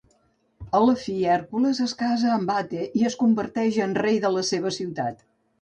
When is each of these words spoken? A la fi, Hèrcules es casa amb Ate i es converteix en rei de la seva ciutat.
A 0.79 0.79
la 0.85 0.95
fi, 1.01 1.13
Hèrcules 1.33 1.83
es 1.85 1.93
casa 2.01 2.33
amb 2.37 2.53
Ate 2.55 2.89
i 3.01 3.07
es 3.13 3.21
converteix 3.25 3.81
en 3.89 3.97
rei 4.03 4.21
de 4.25 4.37
la 4.39 4.47
seva 4.53 4.77
ciutat. 4.81 5.27